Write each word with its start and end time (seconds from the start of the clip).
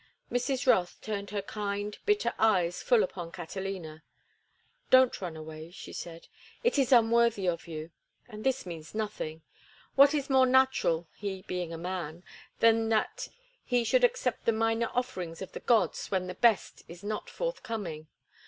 Mrs. 0.31 0.65
Rothe 0.65 0.99
turned 1.03 1.29
her 1.29 1.43
kind, 1.43 1.95
bitter 2.07 2.33
eyes 2.39 2.81
full 2.81 3.03
upon 3.03 3.31
Catalina. 3.31 4.01
"Don't 4.89 5.21
run 5.21 5.37
away," 5.37 5.69
she 5.69 5.93
said. 5.93 6.27
"It 6.63 6.79
is 6.79 6.91
unworthy 6.91 7.47
of 7.47 7.67
you. 7.67 7.91
And 8.27 8.43
this 8.43 8.65
means 8.65 8.95
nothing. 8.95 9.43
What 9.93 10.15
is 10.15 10.27
more 10.27 10.47
natural—he 10.47 11.43
being 11.45 11.71
a 11.71 11.77
man—than 11.77 12.89
that 12.89 13.27
he 13.63 13.83
should 13.83 14.03
accept 14.03 14.45
the 14.45 14.51
minor 14.51 14.87
offerings 14.91 15.39
of 15.39 15.51
the 15.51 15.59
gods 15.59 16.09
when 16.09 16.25
the 16.25 16.33
best 16.33 16.81
is 16.87 17.03
not 17.03 17.29
forthcoming? 17.29 18.07